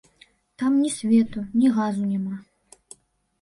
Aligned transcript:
Там 0.61 0.79
ні 0.85 0.89
свету, 0.95 1.43
ні 1.59 1.67
газу 1.77 2.03
няма. 2.13 2.35